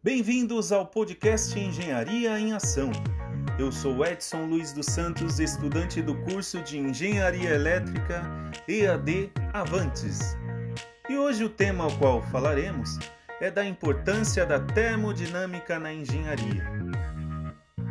Bem-vindos 0.00 0.70
ao 0.70 0.86
podcast 0.86 1.58
Engenharia 1.58 2.38
em 2.38 2.52
Ação. 2.52 2.92
Eu 3.58 3.72
sou 3.72 4.06
Edson 4.06 4.46
Luiz 4.46 4.72
dos 4.72 4.86
Santos, 4.86 5.40
estudante 5.40 6.00
do 6.00 6.14
curso 6.22 6.62
de 6.62 6.78
Engenharia 6.78 7.50
Elétrica 7.50 8.22
EAD 8.68 9.32
Avantes. 9.52 10.36
E 11.08 11.18
hoje 11.18 11.42
o 11.42 11.48
tema 11.48 11.82
ao 11.82 11.90
qual 11.98 12.22
falaremos 12.22 12.96
é 13.40 13.50
da 13.50 13.64
importância 13.64 14.46
da 14.46 14.60
termodinâmica 14.60 15.80
na 15.80 15.92
engenharia. 15.92 16.64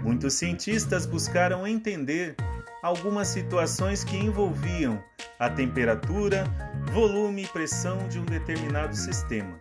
Muitos 0.01 0.35
cientistas 0.35 1.05
buscaram 1.05 1.67
entender 1.67 2.37
algumas 2.81 3.27
situações 3.27 4.05
que 4.05 4.15
envolviam 4.15 5.03
a 5.37 5.49
temperatura, 5.49 6.45
volume 6.93 7.43
e 7.43 7.47
pressão 7.47 8.07
de 8.07 8.17
um 8.17 8.25
determinado 8.25 8.95
sistema. 8.95 9.59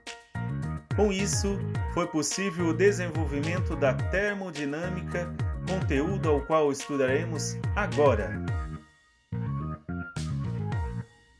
Com 0.94 1.12
isso, 1.12 1.58
foi 1.96 2.06
possível 2.06 2.66
o 2.66 2.75
desenvolvimento 2.75 3.75
da 3.75 3.94
termodinâmica, 3.94 5.34
conteúdo 5.66 6.29
ao 6.29 6.43
qual 6.43 6.71
estudaremos 6.71 7.57
agora. 7.75 8.38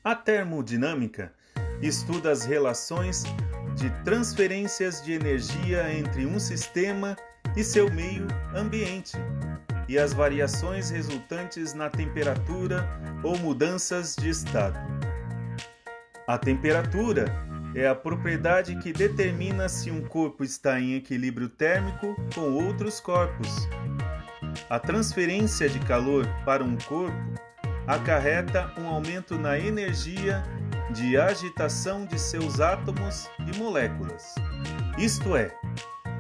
A 0.02 0.14
termodinâmica 0.14 1.30
estuda 1.82 2.30
as 2.30 2.46
relações 2.46 3.24
de 3.74 3.90
transferências 4.02 5.02
de 5.02 5.12
energia 5.12 5.92
entre 5.92 6.24
um 6.24 6.38
sistema 6.38 7.14
e 7.54 7.62
seu 7.62 7.92
meio 7.92 8.26
ambiente 8.54 9.12
e 9.86 9.98
as 9.98 10.14
variações 10.14 10.88
resultantes 10.88 11.74
na 11.74 11.90
temperatura 11.90 12.88
ou 13.23 13.36
mudanças 13.36 14.16
de 14.16 14.30
estado. 14.30 14.78
A 16.26 16.38
temperatura 16.38 17.26
é 17.76 17.86
a 17.86 17.94
propriedade 17.94 18.74
que 18.76 18.90
determina 18.90 19.68
se 19.68 19.90
um 19.90 20.00
corpo 20.00 20.42
está 20.42 20.80
em 20.80 20.94
equilíbrio 20.94 21.46
térmico 21.46 22.16
com 22.34 22.52
outros 22.54 23.01
corpos. 23.01 23.68
A 24.70 24.78
transferência 24.78 25.68
de 25.68 25.78
calor 25.80 26.26
para 26.46 26.64
um 26.64 26.78
corpo 26.78 27.14
acarreta 27.86 28.73
um 28.78 28.86
aumento 28.86 29.38
na 29.38 29.59
energia 29.59 30.42
de 30.90 31.18
agitação 31.18 32.06
de 32.06 32.18
seus 32.18 32.60
átomos 32.60 33.28
e 33.38 33.59
moléculas. 33.59 34.34
Isto 34.96 35.36
é, 35.36 35.54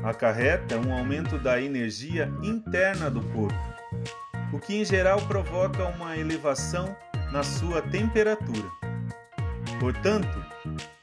acarreta 0.04 0.78
um 0.78 0.92
aumento 0.92 1.38
da 1.38 1.60
energia 1.60 2.30
interna 2.42 3.10
do 3.10 3.22
corpo, 3.28 3.58
o 4.52 4.58
que 4.58 4.74
em 4.74 4.84
geral 4.84 5.26
provoca 5.26 5.86
uma 5.86 6.18
elevação 6.18 6.94
na 7.32 7.42
sua 7.42 7.80
temperatura. 7.80 8.85
Portanto, 9.78 10.42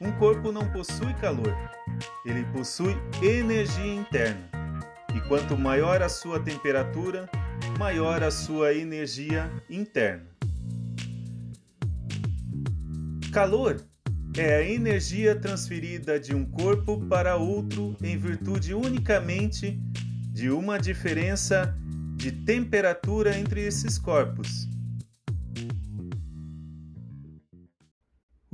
um 0.00 0.10
corpo 0.12 0.50
não 0.50 0.68
possui 0.72 1.14
calor, 1.14 1.54
ele 2.26 2.44
possui 2.46 2.96
energia 3.22 3.94
interna. 3.94 4.50
E 5.14 5.20
quanto 5.28 5.56
maior 5.56 6.02
a 6.02 6.08
sua 6.08 6.40
temperatura, 6.40 7.30
maior 7.78 8.22
a 8.22 8.32
sua 8.32 8.74
energia 8.74 9.48
interna. 9.70 10.26
Calor 13.32 13.80
é 14.36 14.56
a 14.56 14.68
energia 14.68 15.36
transferida 15.36 16.18
de 16.18 16.34
um 16.34 16.44
corpo 16.44 17.00
para 17.06 17.36
outro 17.36 17.96
em 18.02 18.16
virtude 18.16 18.74
unicamente 18.74 19.80
de 20.32 20.50
uma 20.50 20.78
diferença 20.78 21.78
de 22.16 22.32
temperatura 22.32 23.38
entre 23.38 23.60
esses 23.64 23.98
corpos. 23.98 24.68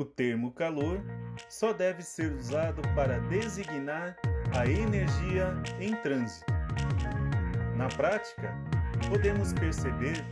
O 0.01 0.05
termo 0.07 0.51
calor 0.53 0.99
só 1.47 1.75
deve 1.75 2.03
ser 2.03 2.33
usado 2.33 2.81
para 2.95 3.19
designar 3.29 4.17
a 4.57 4.67
energia 4.67 5.53
em 5.79 5.95
trânsito. 5.97 6.51
Na 7.77 7.87
prática, 7.89 8.51
podemos 9.11 9.53
perceber 9.53 10.25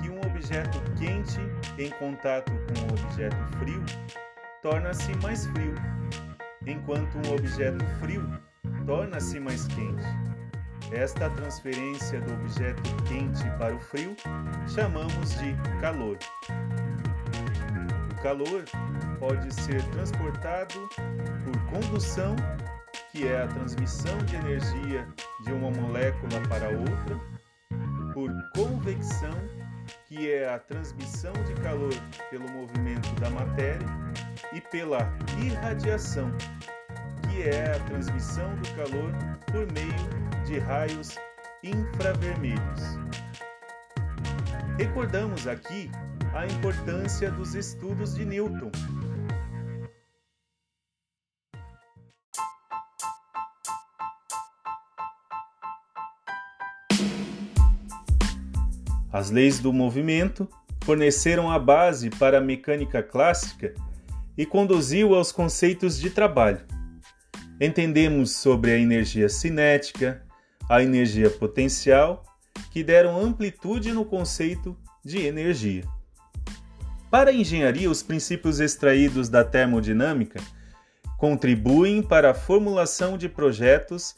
que 0.00 0.10
um 0.10 0.20
objeto 0.20 0.80
quente 0.96 1.40
em 1.76 1.90
contato 1.98 2.52
com 2.52 2.82
um 2.82 3.04
objeto 3.04 3.36
frio 3.58 3.84
torna-se 4.62 5.12
mais 5.16 5.44
frio, 5.46 5.74
enquanto 6.64 7.16
um 7.16 7.34
objeto 7.34 7.84
frio 7.98 8.22
torna-se 8.86 9.40
mais 9.40 9.66
quente. 9.66 10.06
Esta 10.92 11.28
transferência 11.30 12.20
do 12.20 12.32
objeto 12.34 12.80
quente 13.08 13.42
para 13.58 13.74
o 13.74 13.80
frio 13.80 14.14
chamamos 14.68 15.30
de 15.30 15.52
calor. 15.80 16.16
Calor 18.26 18.64
pode 19.20 19.54
ser 19.54 19.80
transportado 19.90 20.88
por 21.44 21.56
condução, 21.70 22.34
que 23.12 23.24
é 23.24 23.44
a 23.44 23.46
transmissão 23.46 24.18
de 24.24 24.34
energia 24.34 25.06
de 25.44 25.52
uma 25.52 25.70
molécula 25.70 26.40
para 26.48 26.70
outra, 26.70 27.20
por 28.12 28.32
convecção, 28.52 29.30
que 30.08 30.28
é 30.28 30.52
a 30.52 30.58
transmissão 30.58 31.32
de 31.44 31.54
calor 31.62 31.94
pelo 32.28 32.50
movimento 32.50 33.08
da 33.20 33.30
matéria, 33.30 33.86
e 34.52 34.60
pela 34.60 35.08
irradiação, 35.40 36.28
que 37.30 37.44
é 37.44 37.76
a 37.76 37.78
transmissão 37.84 38.52
do 38.56 38.74
calor 38.74 39.12
por 39.52 39.72
meio 39.72 40.44
de 40.44 40.58
raios 40.58 41.16
infravermelhos. 41.62 42.98
Recordamos 44.76 45.46
aqui 45.46 45.92
a 46.36 46.44
importância 46.44 47.30
dos 47.30 47.54
estudos 47.54 48.14
de 48.14 48.22
Newton. 48.22 48.70
As 59.10 59.30
leis 59.30 59.58
do 59.60 59.72
movimento 59.72 60.46
forneceram 60.84 61.50
a 61.50 61.58
base 61.58 62.10
para 62.10 62.36
a 62.36 62.40
mecânica 62.40 63.02
clássica 63.02 63.72
e 64.36 64.44
conduziu 64.44 65.14
aos 65.14 65.32
conceitos 65.32 65.98
de 65.98 66.10
trabalho. 66.10 66.60
Entendemos 67.58 68.32
sobre 68.32 68.72
a 68.72 68.78
energia 68.78 69.30
cinética, 69.30 70.22
a 70.68 70.82
energia 70.82 71.30
potencial, 71.30 72.22
que 72.70 72.84
deram 72.84 73.18
amplitude 73.18 73.90
no 73.90 74.04
conceito 74.04 74.76
de 75.02 75.24
energia. 75.24 75.95
Para 77.10 77.30
a 77.30 77.34
engenharia, 77.34 77.90
os 77.90 78.02
princípios 78.02 78.60
extraídos 78.60 79.28
da 79.28 79.44
termodinâmica 79.44 80.40
contribuem 81.16 82.02
para 82.02 82.30
a 82.30 82.34
formulação 82.34 83.16
de 83.16 83.28
projetos 83.28 84.14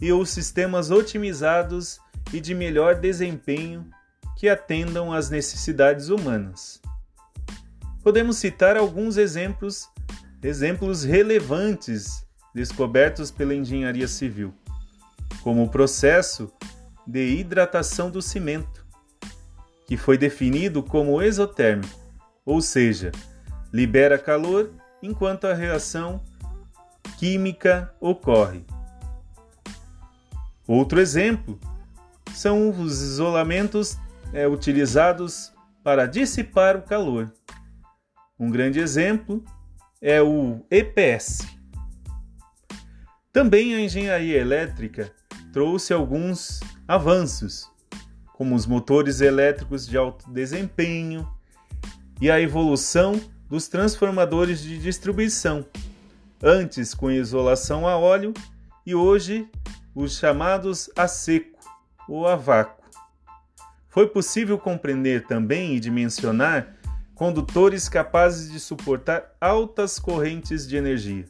e 0.00 0.12
os 0.12 0.30
sistemas 0.30 0.90
otimizados 0.90 2.00
e 2.32 2.40
de 2.40 2.54
melhor 2.54 2.96
desempenho 2.96 3.88
que 4.36 4.48
atendam 4.48 5.12
às 5.12 5.30
necessidades 5.30 6.08
humanas. 6.08 6.80
Podemos 8.02 8.36
citar 8.36 8.76
alguns 8.76 9.16
exemplos, 9.16 9.88
exemplos 10.42 11.04
relevantes 11.04 12.26
descobertos 12.52 13.30
pela 13.30 13.54
engenharia 13.54 14.08
civil, 14.08 14.52
como 15.42 15.62
o 15.62 15.70
processo 15.70 16.52
de 17.06 17.38
hidratação 17.38 18.10
do 18.10 18.20
cimento, 18.20 18.84
que 19.86 19.96
foi 19.96 20.18
definido 20.18 20.82
como 20.82 21.22
exotérmico, 21.22 22.01
ou 22.44 22.60
seja, 22.60 23.12
libera 23.72 24.18
calor 24.18 24.72
enquanto 25.02 25.46
a 25.46 25.54
reação 25.54 26.20
química 27.18 27.94
ocorre. 28.00 28.64
Outro 30.66 31.00
exemplo 31.00 31.58
são 32.34 32.70
os 32.70 33.00
isolamentos 33.00 33.98
é, 34.32 34.46
utilizados 34.46 35.52
para 35.82 36.06
dissipar 36.06 36.76
o 36.76 36.82
calor. 36.82 37.32
Um 38.38 38.50
grande 38.50 38.80
exemplo 38.80 39.44
é 40.00 40.20
o 40.22 40.64
EPS. 40.70 41.46
Também 43.32 43.74
a 43.74 43.80
engenharia 43.80 44.38
elétrica 44.38 45.12
trouxe 45.52 45.92
alguns 45.92 46.60
avanços, 46.86 47.70
como 48.34 48.54
os 48.54 48.66
motores 48.66 49.20
elétricos 49.20 49.86
de 49.86 49.96
alto 49.96 50.30
desempenho 50.30 51.26
e 52.20 52.30
a 52.30 52.40
evolução 52.40 53.20
dos 53.48 53.68
transformadores 53.68 54.62
de 54.62 54.78
distribuição, 54.78 55.66
antes 56.42 56.94
com 56.94 57.10
isolação 57.10 57.86
a 57.86 57.96
óleo 57.96 58.32
e 58.86 58.94
hoje 58.94 59.48
os 59.94 60.16
chamados 60.18 60.90
a 60.96 61.06
seco 61.06 61.58
ou 62.08 62.26
a 62.26 62.34
vácuo. 62.34 62.82
Foi 63.88 64.06
possível 64.08 64.58
compreender 64.58 65.26
também 65.26 65.76
e 65.76 65.80
dimensionar 65.80 66.74
condutores 67.14 67.88
capazes 67.88 68.50
de 68.50 68.58
suportar 68.58 69.36
altas 69.40 69.98
correntes 69.98 70.66
de 70.66 70.76
energia. 70.76 71.26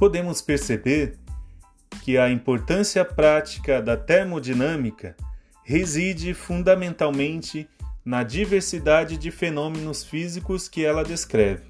Podemos 0.00 0.40
perceber 0.40 1.18
que 2.02 2.16
a 2.16 2.30
importância 2.30 3.04
prática 3.04 3.82
da 3.82 3.98
termodinâmica 3.98 5.14
reside 5.62 6.32
fundamentalmente 6.32 7.68
na 8.02 8.22
diversidade 8.22 9.18
de 9.18 9.30
fenômenos 9.30 10.02
físicos 10.02 10.70
que 10.70 10.82
ela 10.82 11.04
descreve. 11.04 11.64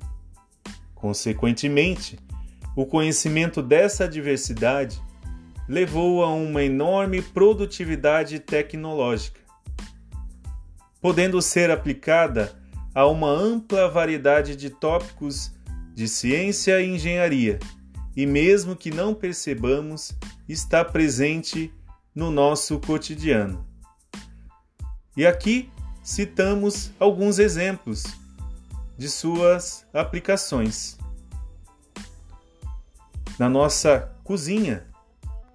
Consequentemente, 0.95 2.21
o 2.77 2.87
conhecimento 2.87 3.61
dessa 3.61 4.07
diversidade 4.07 5.03
levou 5.69 6.23
a 6.23 6.33
uma 6.33 6.63
enorme 6.63 7.21
produtividade 7.21 8.39
tecnológica, 8.39 9.41
podendo 11.01 11.43
ser 11.43 11.69
aplicada 11.69 12.57
a 12.95 13.09
uma 13.09 13.29
ampla 13.29 13.89
variedade 13.89 14.55
de 14.55 14.71
tópicos 14.71 15.53
de 15.97 16.07
ciência 16.07 16.81
e 16.81 16.91
engenharia, 16.91 17.59
e 18.17 18.27
mesmo 18.27 18.77
que 18.77 18.91
não 18.91 19.15
percebamos, 19.15 20.13
está 20.49 20.85
presente 20.85 21.73
no 22.15 22.31
nosso 22.31 22.79
cotidiano. 22.81 23.67
E 25.17 25.27
aqui 25.27 25.71
citamos 26.03 26.91
alguns 26.99 27.39
exemplos 27.39 28.05
de 28.97 29.09
suas 29.09 29.87
aplicações. 29.93 30.99
Na 33.39 33.49
nossa 33.49 34.13
cozinha, 34.25 34.87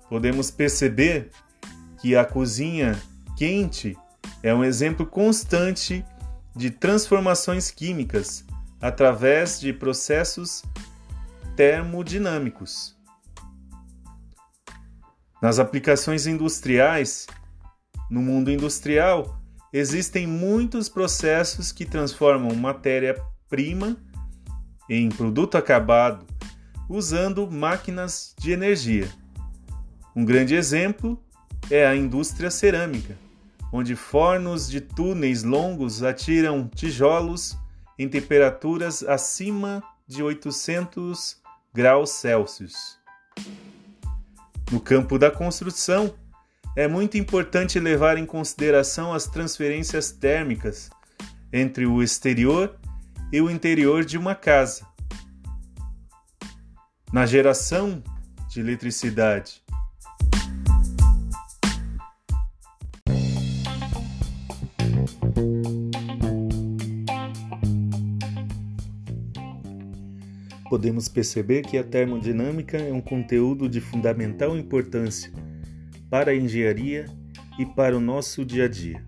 podemos 0.10 0.50
perceber 0.50 1.30
que 2.02 2.16
a 2.16 2.26
cozinha 2.26 3.00
quente 3.38 3.98
é 4.42 4.54
um 4.54 4.64
exemplo 4.64 5.06
constante 5.06 6.06
de 6.56 6.72
transformações 6.72 7.70
químicas 7.70 8.46
através 8.82 9.60
de 9.60 9.74
processos 9.74 10.64
termodinâmicos. 11.56 12.96
Nas 15.42 15.60
aplicações 15.60 16.28
industriais, 16.28 17.28
no 18.10 18.22
mundo 18.22 18.52
industrial, 18.52 19.40
existem 19.72 20.26
muitos 20.26 20.90
processos 20.90 21.72
que 21.72 21.86
transformam 21.86 22.56
matéria-prima 22.56 23.98
em 24.90 25.10
produto 25.10 25.58
acabado 25.58 26.26
usando 26.88 27.50
máquinas 27.50 28.36
de 28.40 28.52
energia. 28.52 29.10
Um 30.16 30.24
grande 30.24 30.56
exemplo 30.56 31.22
é 31.70 31.86
a 31.86 31.96
indústria 31.96 32.52
cerâmica, 32.52 33.18
onde 33.72 33.96
fornos 33.96 34.70
de 34.70 34.80
túneis 34.80 35.44
longos 35.44 36.04
atiram 36.04 36.70
tijolos 36.74 37.58
em 37.98 38.08
temperaturas 38.08 39.04
acima 39.04 39.84
de 40.08 40.22
800 40.22 41.44
graus 41.76 42.12
Celsius. 42.12 42.98
No 44.72 44.80
campo 44.80 45.20
da 45.20 45.30
construção, 45.30 46.16
é 46.74 46.88
muito 46.88 47.18
importante 47.18 47.78
levar 47.82 48.18
em 48.18 48.26
consideração 48.26 49.14
as 49.14 49.28
transferências 49.28 50.10
térmicas 50.10 50.90
entre 51.52 51.86
o 51.86 52.02
exterior 52.02 52.80
e 53.30 53.42
o 53.42 53.52
interior 53.52 54.06
de 54.06 54.18
uma 54.18 54.34
casa. 54.34 54.88
Na 57.12 57.26
geração 57.26 58.02
de 58.48 58.62
eletricidade, 58.62 59.62
podemos 70.76 71.08
perceber 71.08 71.62
que 71.62 71.78
a 71.78 71.84
termodinâmica 71.86 72.76
é 72.76 72.92
um 72.92 73.00
conteúdo 73.00 73.70
de 73.70 73.80
fundamental 73.80 74.58
importância 74.58 75.32
para 76.10 76.32
a 76.32 76.36
engenharia 76.36 77.06
e 77.58 77.66
para 77.66 77.96
o 77.96 78.02
nosso 78.02 78.44
dia 78.44 78.66
a 78.66 78.68
dia. 78.68 79.02